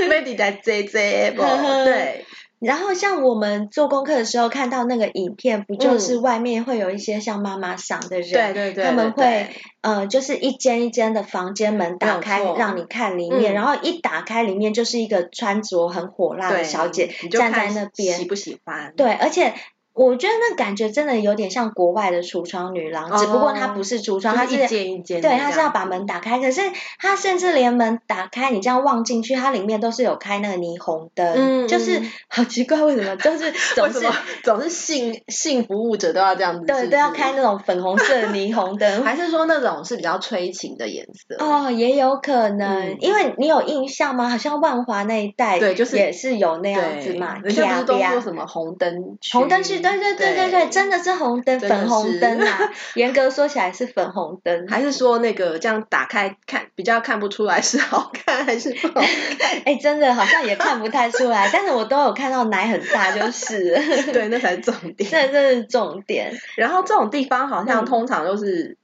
[0.08, 1.42] 没地在这这不？”
[1.84, 2.24] 对。
[2.58, 9.48] 然后像我们做功课的时候看到那个影片，不就是外面会有一些像妈妈桑的人，对对对，他们会
[9.82, 18.92] 呃，就是一间一间的房间门打开，让你看里面，然后一打开里面就是一个穿着很火辣的小姐站在那边，喜不喜欢？
[18.96, 19.54] 对，而且。
[19.96, 26.38] 我觉得那感觉真的有点像国外的橱窗女郎，哦、只不过她不是橱窗，她是一间一间，对，她是要把门打开。
[26.38, 26.60] 可是
[26.98, 34.06] 她甚至连门打开，你这样望进去，它里面都是有开那个霓虹灯，嗯、就是 好奇怪，为什么就是 总是
[34.44, 36.66] 总是性性服务者都要这样子？
[36.66, 41.42] 对，都要开那种粉红色的 霓虹灯，还是说那种是比较催情的颜色？
[41.42, 44.28] 哦，也有可能，嗯、因为你有印象吗？
[44.28, 49.38] 好像万华那一带，对，就是也是有那样子嘛，人家不是都说什么红灯区？
[49.38, 49.85] 红灯区。
[49.92, 52.72] 对对对对对，真的是红灯，粉红灯啊！
[52.94, 58.94] 严格说起来是粉红灯，还是说那个这样打开看比较看不出来是好看还是不好
[59.38, 59.62] 看？
[59.64, 63.76] 哎，真的好像也看不太出来，但是我都有看到奶很大，就是。
[64.12, 65.10] 对，那才是重点。
[65.10, 66.34] 这这是重点。
[66.56, 68.76] 然后这种地方好像通常都是，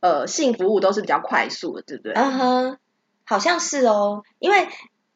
[0.00, 2.12] 呃，性服务都是比较快速的，对不对？
[2.14, 2.78] 嗯哼，
[3.24, 4.68] 好像是哦，因为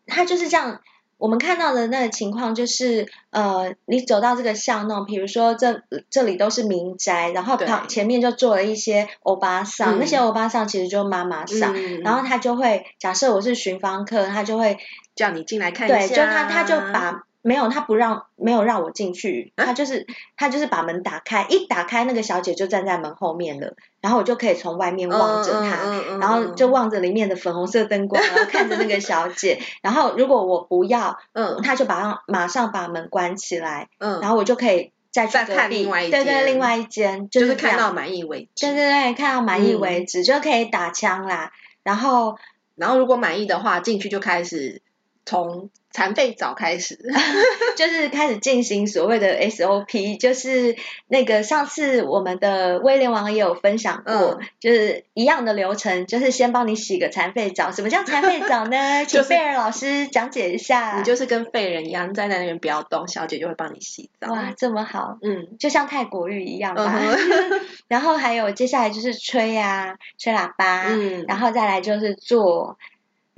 [0.06, 0.80] 它就是这样。
[1.20, 14.78] 我们看到的那个情况就是，呃，你走到这个巷弄，比如说这这里都是民宅，然后旁前面就坐了一些欧巴桑，那些欧巴桑其实就是妈妈桑，然后他就会假设我是寻芳客，他就会
[15.14, 17.22] 叫你进来看一下，对，就他他就把。
[17.42, 19.52] 没有，他不让，没有让我进去。
[19.56, 23.76] 他就是，他就是把门打开，一打开，那个小姐就站在门后面了。
[24.02, 29.60] 然后我就可以从外面望着她，嗯嗯嗯、然后就望着里面的粉红色灯光，然后看着那个小姐。
[29.80, 41.52] 然后如果我不要，嗯，他就把马上把门关起来，嗯，然后我就可以再去再看另外一间，对对，另外一间就是，就是看到满意为止，对对对，看到满意为止、嗯、就可以打枪啦。
[41.82, 42.36] 然后，
[42.74, 44.82] 然后如果满意的话，进去就开始
[45.24, 45.70] 从。
[45.92, 46.98] 残废澡开始，
[47.76, 50.76] 就是开始进行所谓的 SOP，就是
[51.08, 57.72] 那个上次我们的威廉王也有分享过，嗯、就是一样的流程，就是先帮你洗个残废澡。
[57.72, 59.04] 什么叫残废澡呢？
[59.06, 60.98] 请贝尔老师讲解一下。
[60.98, 64.32] 你就是跟废人一样站在那边不要动，小姐就会帮你洗澡。
[64.32, 67.00] 哇，这么好，嗯，就像泰国浴一样吧。
[67.00, 72.78] 嗯、 然后还有接下来就是吹啊，吹喇叭，嗯，然后再来就是做。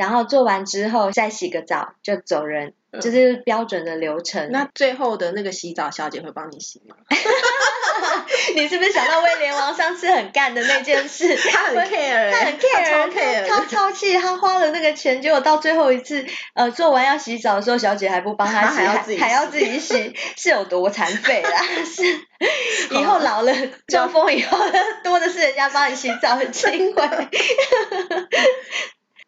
[0.02, 4.50] 然后做完之后再洗个澡就走人，这、嗯、是标准的流程。
[4.50, 6.96] 那最后的那个洗澡小姐会帮你洗吗？
[8.56, 11.36] 你是不是想到威廉王上次很干的那件事？
[11.52, 21.62] 他很 care，他很 care，他超超气，他花了那个钱，结果到最后一次呃做完要洗澡的时候，小姐还不帮他洗，他还要自己洗，还要自己洗，是有多残废啦？
[21.86, 22.02] 是
[22.90, 23.54] 以后老了
[23.86, 24.58] 中风以后
[25.04, 27.08] 多的是人家帮你洗澡，很轻微。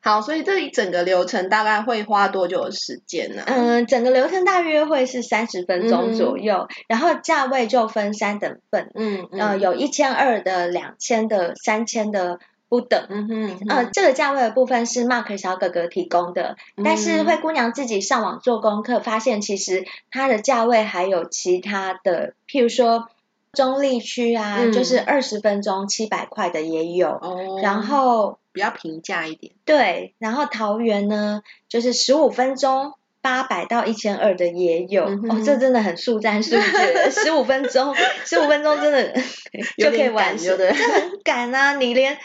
[0.05, 3.43] 好，所以这一整个流程大概会花多久的时间呢？
[3.47, 9.41] 嗯，整个流程大约会是三十分钟左右，嗯、然后价位就分三等份，嗯，嗯。
[9.41, 12.39] 呃，有一千二的、两千的、三千的
[12.69, 13.67] 不等，嗯哼，嗯哼。
[13.71, 23.09] 呃，这个价位的部分是 Mark 小哥哥提供的，嗯、但是灰姑娘自己上网做功课，发现其实它的价位还有其他的，譬如说
[23.55, 28.39] 中立区啊，嗯、就是二十分钟七百块的也有，哦、然后。
[28.55, 37.93] 比较平价一点，对，然后桃园呢，就是十五分钟八百到一千二的也有，嗯、哦，这真的很速战速决， 十五分钟，
[38.25, 39.13] 十五分钟真的
[39.77, 42.17] 就可以完成，这很赶啊，你连。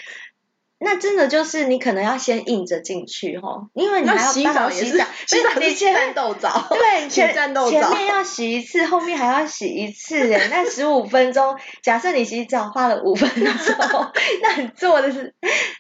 [0.82, 7.34] 那真的就是你可能要先硬着进去吼，因为你还要洗澡洗澡，洗澡你先战斗澡，对， 前
[7.70, 13.46] 前面要洗一次，后面还要洗一次哎，那十五分钟，假设你洗澡花了五分钟，
[14.42, 15.34] 那你做的是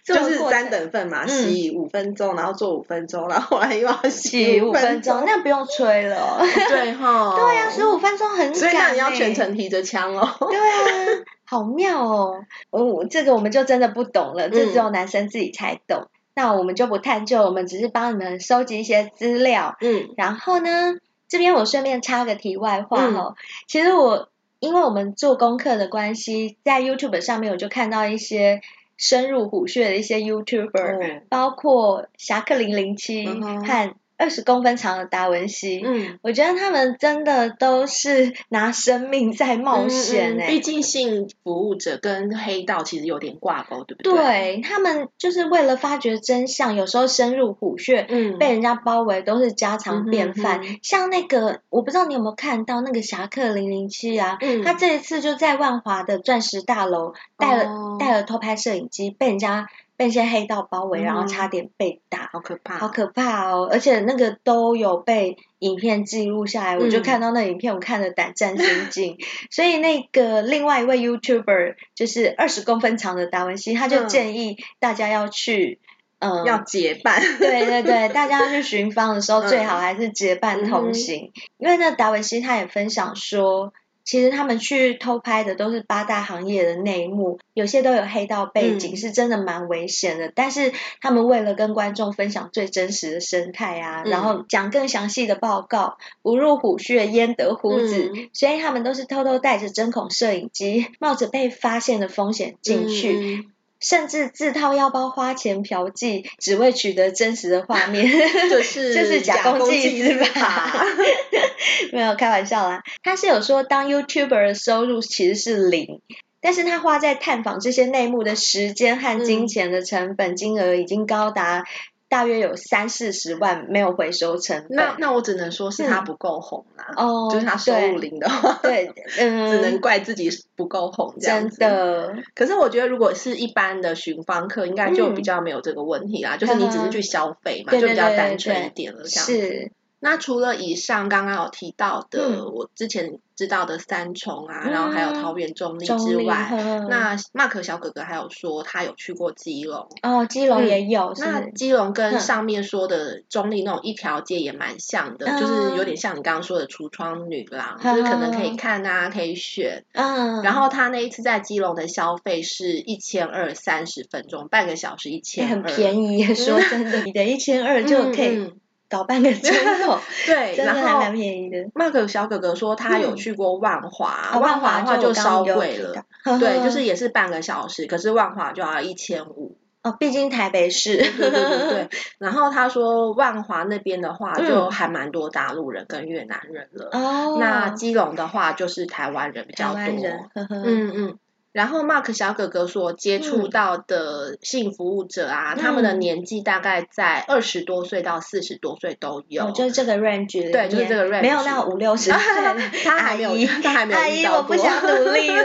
[0.04, 11.24] 就是三等份嘛，洗五分钟，然后做五分钟，然后后来又要洗五分钟，那不用吹了，对哈，对呀，十五分钟很赶，所以那你要全程提着枪哦，对啊。
[11.50, 16.02] 好妙哦，哦，这个我们就真的不懂了，这只有男生自己才懂。
[16.02, 19.76] 嗯、那我们就不探究，我们只是帮你们收集一些资料。
[19.82, 23.36] 嗯，然后呢，这边我顺便插个题外话哦，嗯、
[23.68, 28.62] 其实我因为我们做功课的关系，在 YouTube 上面我就看到一些
[28.96, 40.48] 深入虎穴的一些 YouTuber，、嗯、包括侠客零零七和二十公分长的达文西，嗯，我觉得他们真的都是拿生命在冒险诶。
[40.48, 44.14] 毕竟性服务者跟黑道其实有点挂钩，对不对？
[44.14, 50.60] 对，他们就是为了发掘真相，有时候深入虎穴，嗯，被人家包围都是家常便饭。
[50.66, 59.68] 嗯、像那个，我不知道你有没有看到那个侠客零零七啊，嗯，他这一次就在万华的钻石大楼带了、哦、带了偷拍摄影机，被人家。
[60.00, 63.68] 被一些黑道包围，然后差点被打，嗯、好可怕，好可怕哦！
[63.70, 69.18] 而且那个都有被影片记录下来，嗯、我就看到那影片，我看得胆战心惊。
[69.52, 75.80] 所以那个另外一位 YouTuber 就是二十公分长的达文西，他就建议大家要去，
[76.20, 77.22] 嗯，嗯要结伴。
[77.38, 83.74] 对对对，大家要去寻芳的时候，最好还是结伴同行，嗯、因为那达文西他也分享说。
[84.10, 90.32] 其实他们去偷拍的都是八大行业的内幕，有些都有黑道背景，嗯、是真的蛮危险的。
[90.34, 103.45] 但是他们为了跟观众分享最真实的生态啊，嗯、然后讲更详细的报告，不入虎穴焉得虎子，嗯、所以他们都是偷偷带着针孔摄影机，冒着被发现的风险进去。
[103.80, 108.06] 嗯甚至自掏腰包花钱嫖妓，只为取得真实的画面，
[108.50, 110.86] 就是 这是假公济私吧？
[111.94, 116.02] 没有开玩笑啦，他是有说当 YouTuber 的收入其实是零，
[116.42, 121.63] 但是他花在探访这些内幕的时间和金钱的成本金额已经高达。
[122.10, 131.58] 大约有三四十万没有回收成本，那那我只能说是他不够红啦，嗯、哦，就是他收入零的话，对， 嗯，只能怪自己不够红这样子。
[131.58, 139.34] 真的，可是我觉得如果是一般的寻芳客，应该就比较没有这个问题啦，嗯、就是你只是去消费嘛，嗯、就比较单纯一点了，这样子。
[139.34, 139.72] 是。
[140.00, 146.50] 那除了以上刚刚有提到的，嗯、我之前知道的三重啊，嗯、然后还有桃园中立之外，
[146.90, 151.10] 那 Mark 小哥哥还有说他有去过基隆哦，基隆也有。
[151.10, 159.84] 嗯、那基隆跟上面说的中立那种一条街也蛮像的，嗯、就是有点像你刚刚说的橱窗女郎，嗯、就是可能可以看啊，可以选。
[159.94, 160.42] 嗯。
[160.44, 166.24] 然后他那一次在基隆的消费是一千二三十分钟，半个小时一千二，很便宜。
[166.36, 168.54] 说真的，你的一千二就可以、嗯。
[168.89, 169.52] 搞半个钟
[169.86, 171.58] 头， 对，真的还蛮便宜的。
[171.75, 176.04] Mark 小哥哥说他有去过万华，嗯、万华的话就稍贵了，
[176.39, 179.58] 对， 就是也是半个小时，可是万华就要一千五。
[179.82, 180.97] 哦，毕竟台北市。
[180.97, 181.89] 对对对对。
[182.17, 186.89] 然后他说万华那边的话，就还蛮多大陆人跟越南人了。
[186.91, 187.39] 哦、嗯。
[187.39, 189.75] 那基隆的话，就是台湾人比较多。
[189.75, 190.19] 台湾人。
[190.36, 191.17] 呵呵嗯嗯。
[191.52, 202.14] 然后，Mark 小哥哥所接触到的性服务者啊，嗯、他们的年纪大概在二十多岁到四十多岁都有，哦、就是这个 range，对，就是这个 range，没有那五六十岁，
[202.84, 205.44] 他还没有，他还没有，阿姨，我不想努力了。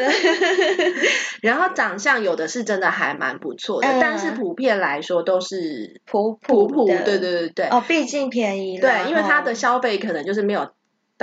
[1.40, 7.66] 然后长相有的是真的还蛮不错的，嗯、但是普遍来说都是普普普，对对对对。
[7.68, 10.68] 哦，毕竟便宜，对，因为他的消费可能就是没有。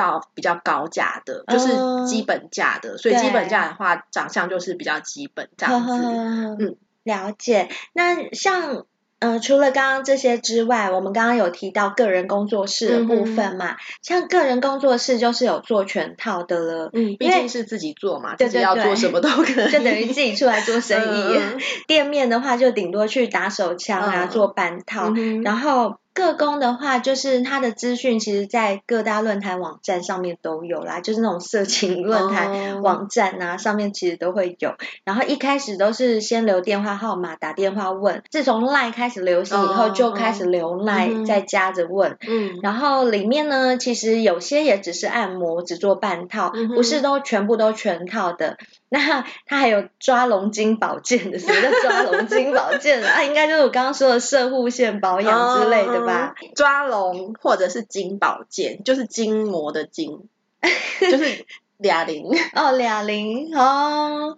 [0.02, 1.68] 到比较高价的，就是
[2.08, 5.94] 基本价的，嗯、所以基本价的话，对长相就是比较基本这样子。
[5.94, 7.70] 嗯，了解。
[7.94, 8.86] 那像
[9.20, 13.74] 嗯、呃，除了刚刚这些之外，我们刚刚有提到个人工作室的部分嘛？
[13.74, 21.38] 嗯、像个人工作室就是有做全套的了，嗯，毕竟是自己做嘛，为自己要做什么都可以，就等于自己出来做生意。
[21.38, 25.98] 嗯、 店面的话，就顶多去打手枪啊，嗯、做半套，嗯、然后。
[26.14, 34.74] 个工的话，就是他的资讯，其实，在各大论坛网站上面都有啦，就是那种色情论坛网站啊，上面其实都会有。
[35.06, 38.24] 然后一开始都是先留电话号码，打电话问。
[38.30, 42.18] 自从 Line 开始流行以后，就开始留 Line，再加着问。
[42.28, 42.60] 嗯。
[42.62, 48.58] 然后里面呢，其实有些也只是按摩，只做半套，不是都全部都全套的。
[48.94, 53.24] 那他还有抓龙筋保健的，什么叫抓龙筋保健啊？
[53.24, 56.36] 应该就是我刚刚说的射护线保养之类的吧？
[56.42, 60.20] 嗯、抓龙或者是筋保健，就是筋膜的筋，
[61.00, 61.46] 就是
[61.80, 64.36] 哑铃哦，哑铃哦，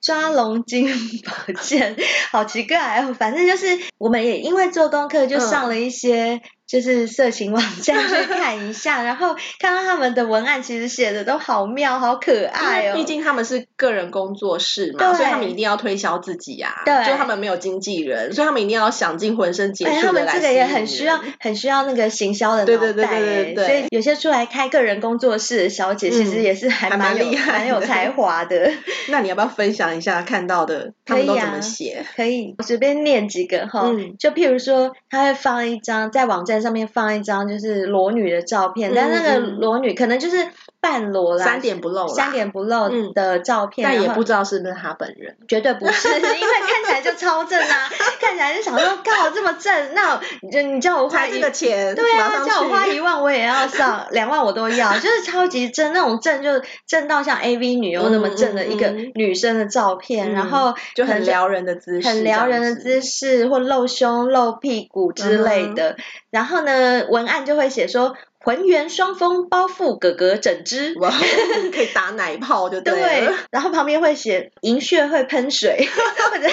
[0.00, 0.88] 抓龙筋
[1.24, 1.96] 保健，
[2.30, 3.12] 好奇怪哦。
[3.18, 6.40] 反正就是我们也因为做功课，就上了一些。
[6.68, 12.94] 嗯就是色情网站去看一下，然后看到他们的文案，其实写的都好妙，好可爱哦。
[12.94, 16.84] 毕竟他们是个人工作室嘛，对所以他们一定要推销自己呀、啊。
[16.84, 20.02] 对，就他们没有经纪人，所以他们一定要想尽浑身解数的来。
[20.02, 22.66] 他们这个也很需要，很需要那个行销的脑袋。
[22.66, 23.66] 对对对对对对。
[23.66, 28.70] 所以有些出来开个人工作室的小姐，其实也是还蛮厉害、蛮有才华的。
[29.08, 32.04] 那你要不要分享一下看到的 他们都怎么写？
[32.14, 33.84] 可以啊，可以，我随便念几个哈。
[33.86, 34.16] 嗯。
[34.18, 36.57] 就譬如说，他会放一张在网站。
[36.60, 40.36] 上面放一张就是裸女的照片，嗯、但那个裸女可能就是
[40.80, 65.96] 半裸啦，三点不露，三点不露的照片，但也不知道是不是他本人，绝对不是， 因为看起来就超正啊， 看起来就想说，靠，这么正，那你就你叫我花这个钱，对啊，叫我花一万我也要上，两万我都要， 就是超级正，那种正就正到像 AV 女优那么正的一个女生的照片，然后就很撩人的姿势，很撩人的姿势，或露胸露屁股之类的，
[66.30, 68.14] 然后呢，文案就会写说。
[68.48, 71.12] 浑圆双峰包覆哥哥整只，哇，
[71.70, 73.26] 可以打奶泡就对了。
[73.26, 75.84] 对，然后旁边会写银穴会喷水，
[76.32, 76.48] 或者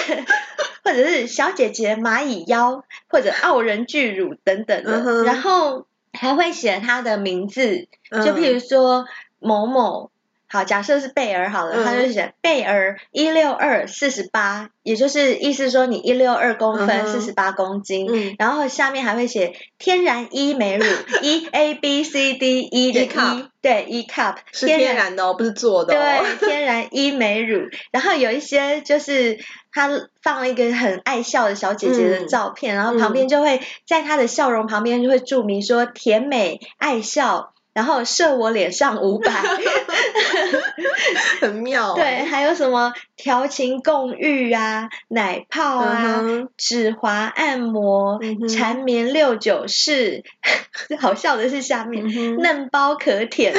[0.84, 5.00] 或者是小姐姐蚂蚁腰，或者傲人巨乳等等的。
[5.00, 5.24] Uh-huh.
[5.24, 9.06] 然后还会写他的名字，就譬如说
[9.38, 10.10] 某某。
[10.56, 20.84] 好，假设是贝尔好了，他就写贝尔一六二四十八，也就是意思说你一六二公分，四十八公斤，嗯，然后下面还会写天然伊美乳
[21.20, 29.38] ，E A B C D E 的 E，对，E cup 是天然的哦，不是做的哦，对，天然伊美乳，然后有一些就是
[29.70, 29.90] 他
[30.22, 37.52] 放了一个很爱笑的小姐姐的照片，嗯，然后旁边就会在她的笑容旁边就会注明说甜美爱笑。
[37.76, 39.30] 然后射我脸上五百，
[41.42, 41.92] 很妙。
[41.92, 46.22] 对，还有什么调情共浴啊，奶泡啊，
[46.56, 48.18] 指滑按摩，
[48.48, 50.24] 缠绵六九式。
[50.98, 53.54] 好笑的是下面，嫩包可舔，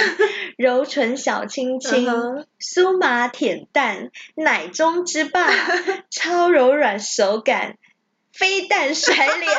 [0.57, 2.09] 柔唇小亲亲，
[2.59, 5.47] 酥麻舔蛋，奶中之霸，
[6.09, 7.75] 超柔软手感。
[8.37, 9.51] 飞弹甩脸，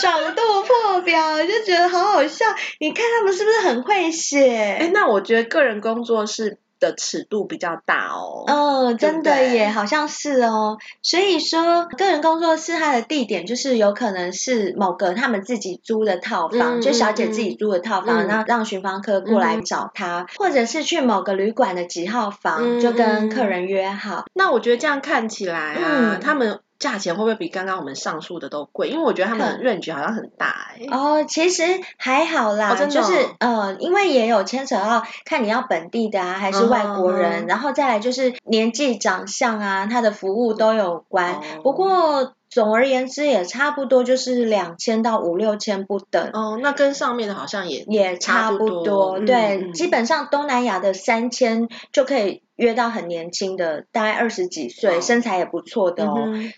[0.00, 2.46] 爽度破表，就觉得好好笑。
[2.78, 4.78] 你看他们是不是很会写？
[4.80, 8.44] 哎，那我觉得个人工作室的尺度比较大哦。
[8.46, 10.76] 嗯，真的耶，好像是哦。
[11.02, 24.24] 所以说，个人工作室它的地点就是有可能是某个他们自己租的套房，嗯、就小姐自己租的套房，然后、嗯、让寻房客过来找他、嗯，或者是去某个旅馆的几号房、嗯，就跟客人约好。
[24.34, 25.80] 那我觉得这样看起来啊，
[26.16, 26.60] 嗯、他们。
[26.78, 28.88] 价钱会不会比刚刚我们上述的都贵？
[28.88, 30.86] 因为我觉得他们的 range 好像很大哎、欸。
[30.88, 31.62] 哦，其实
[31.96, 41.34] 还好啦，就是呃，因为也有牵扯到看你要本地的啊，还是外国人，嗯、然后再来就是年纪、长相啊，他的服务都有关。
[41.34, 46.30] 哦、不过总而言之，也差不多就是两千到五六千不等。
[46.32, 48.78] 哦，那跟上面的好像也也差不多。
[48.80, 56.14] 不多对、嗯，基本上东南亚的三千就可以约到很年轻的，大概二十几岁、哦，身材也不错的哦。
[56.26, 56.52] 嗯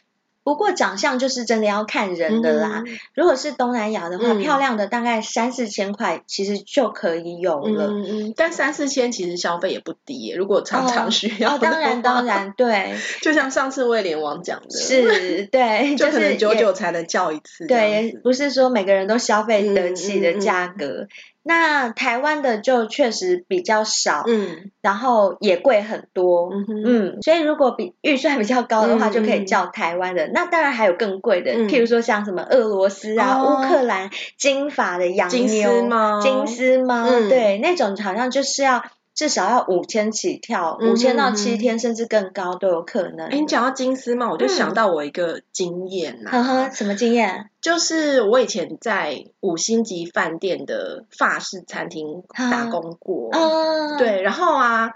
[0.48, 2.82] 不过长相就是真的要看人的啦。
[2.86, 7.88] 嗯、如果是东南亚的话、嗯，漂亮的大概三四千块其实就可以有了。
[7.88, 8.34] 嗯嗯。
[8.34, 11.58] 但三四千其实消费也不低耶，如果常常需要、哦哦。
[11.60, 12.94] 当然当然，对。
[13.20, 14.70] 就像上次威廉王讲的。
[14.70, 15.94] 是，对。
[16.00, 17.66] 就可能久久才能叫一次。
[17.66, 21.08] 对，不是说每个人都消费得起的价格。
[21.48, 30.30] 那台湾的就确实比较少，嗯，然后也贵很多，嗯，嗯，所以如果比预算比较高的话，就可以叫台湾的，嗯。
[30.34, 38.84] 那当然还有更贵的，嗯，譬如说像什么俄罗斯啊、乌、哦、克兰金发的洋妞，金丝猫，金丝猫，嗯，对，那种好像就是要。
[39.18, 43.28] 至少要五千起跳，五千到七天，甚至更高都有可能。
[43.32, 46.40] 你讲到金丝帽，我就想到我一个经验呐、啊。
[46.40, 47.50] 呵呵，什么经验？
[47.60, 53.30] 就是我以前在五星级饭店的法式餐厅打工过。
[53.32, 53.98] 嗯。
[53.98, 54.92] 对，然后啊，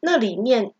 [0.00, 0.72] 那里面。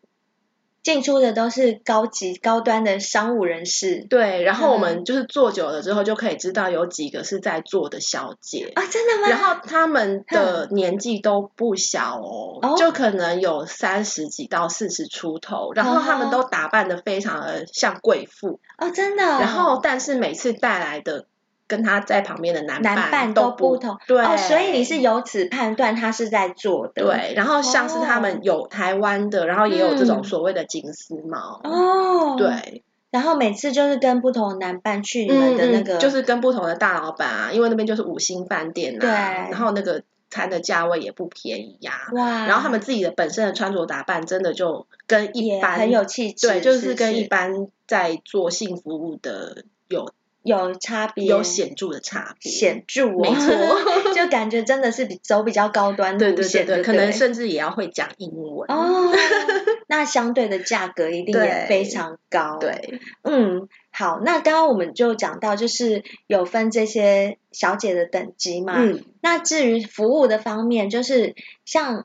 [0.83, 4.43] 进出的都是高级高端的商务人士，对。
[4.43, 9.29] 然后我们就是坐久了之后，就可以知道有几个是在做的小姐啊，真的吗？
[9.29, 19.24] 然后他们的年纪都不小哦，哦就可能有三十几到四十出头，然后他们都打扮的非常的像贵妇哦，真的。
[19.24, 21.26] 然后，但是每次带来的。
[21.69, 27.35] 跟他在旁边的男伴，男伴都不同，对、哦，所以你是由此判断他是在做的，对。
[27.37, 32.83] 然后像是他们有台湾的、哦，然后也有这种所谓的金丝猫，哦，对。
[33.11, 39.11] 然后每次就是跟不同的男伴去你们的那个，就是跟不同的大老板啊，因为那边就是五星饭店啊，对。
[39.11, 42.47] 然后那个餐的价位也不便宜呀、啊，哇。
[42.47, 50.11] 然后他们自己的本身的穿着打扮，真的就跟一般很有气质，对，就是跟一般在做性服务的有。
[50.43, 58.70] 有差别，有显著的差别，显著、哦，没错， 就感觉真的是比走比较高端路线，对对对，对，可能甚至也要会讲英文。
[58.70, 59.12] 哦。
[59.91, 71.34] 那相对的价格一定也非常高，对，对嗯，好，那刚刚我们就讲到，就是有分这些小姐的等级嘛，嗯，那至于服务的方面，就是
[71.64, 72.05] 像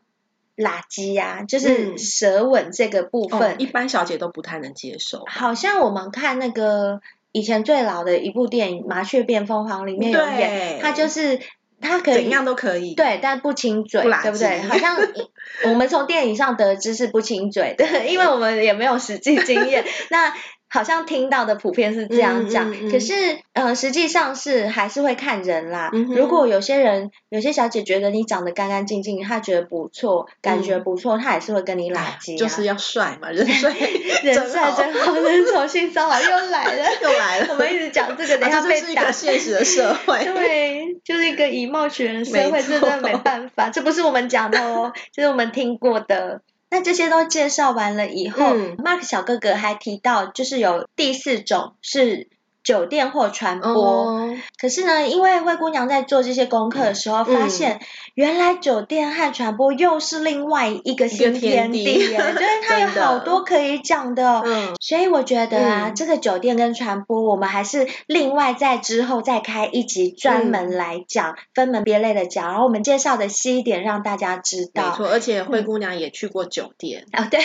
[0.56, 7.02] 垃圾呀，就是舌吻这个部分、嗯哦，一般小姐都不太能接受，好像我们看那个。
[7.34, 11.42] 以前最老的一部电影《麻雀变凤凰》里面有演，他就是
[11.82, 14.62] 他可以怎样都可以，对，但不亲嘴，对不对？
[14.62, 14.96] 好像
[15.70, 19.84] 我们从电影上得知是不亲嘴的，因为我们也没有实际经验。
[20.10, 20.34] 那。
[20.74, 23.14] 好像听到的普遍是这样讲，嗯嗯嗯、可是
[23.54, 25.92] 呃，实际上是还是会看人啦。
[25.94, 32.38] 嗯、如果有些人，有些小姐觉得你长得干干净净，她觉得不错，感觉不错，嗯、她也是会跟你拉近、啊。
[32.40, 33.72] 就是要帅嘛，人 帅
[34.24, 37.48] 人帅真好，人丑性骚扰又来了，又来了。
[37.54, 39.12] 我们一直讲这个，等下被打。
[39.12, 40.26] 现实的社会。
[40.34, 43.70] 对，就是一个以貌取人的社会，这真的没办法。
[43.70, 46.42] 这不是我们讲的哦，这是我们听过的。
[46.74, 52.33] 那这些都介绍完了以后，嗯，Mark 小哥哥还提到，就是有第四种是。
[52.64, 57.82] 酒店或传播，哦、可是呢，因为灰姑娘在做这些功课的时候，嗯、发现
[58.16, 64.42] 原来酒店和传播又是另外一个新天地耶， 就是它有好多可以讲的。
[64.48, 74.92] 嗯，所以我觉得啊，嗯、这个酒店跟传播，我们还是另外在之后再开一集专门来讲，嗯、分门别类的讲，然后我们介绍的细一点，让大家知道。
[74.92, 77.06] 没错，而且灰姑娘也去过酒店。
[77.12, 77.42] 啊，对，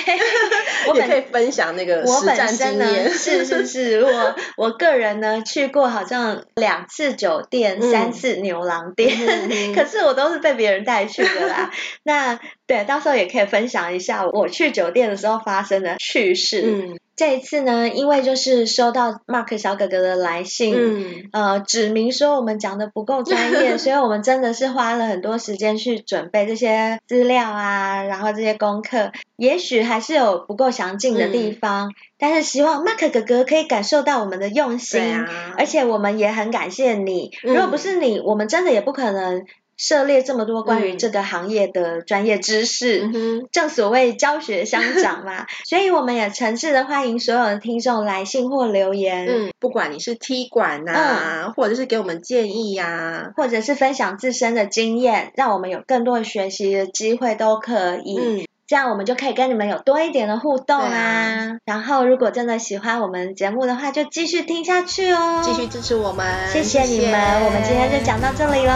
[0.89, 3.11] 我 也可以分享那个实战经验。
[3.11, 5.08] 是是是，我我个人。
[5.15, 9.17] 呢，去过好像两次酒店，嗯、三次牛郎店，
[9.75, 11.71] 可是我都是被别人带去的啦。
[12.05, 16.63] 那对，到时候也可以分享一下我去酒店的时候发生的趣事。
[16.65, 39.45] 嗯这一次呢，因为就是收到 Mark 小哥哥的来信，嗯、呃，指明说我们讲的不够专业，所以我们真的是花了很多时间去准备这些资料啊，然后这些功课，也许还是有不够详尽的地方，嗯、但是希望 Mark 哥哥可以感受到我们的用心，啊、而且我们也很感谢你，如果不是你，我们真的也不可能。
[39.79, 60.95] 涉猎这么多关于这个行业的专业知识，嗯，正所谓教学相长嘛， 所以我们也诚挚的欢迎所有的听众来信或留言，嗯，不管你是踢馆呐、啊，嗯、或者是给我们建议呀、啊，或者是分享自身的经验，让我们有更多的学习的机会都可以，嗯，这样我们就可以跟你们有多一点的互动啊。
[60.95, 68.73] 啊然后如果真的喜欢我们节目的话，就继续听下去哦，继续支持我们，谢谢你们，谢谢我们今天就讲到这里喽。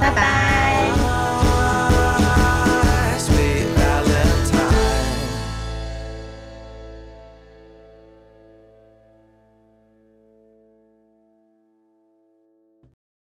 [0.00, 1.09] 拜拜。